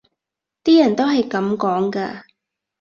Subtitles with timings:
[0.63, 2.23] 啲人都係噉講㗎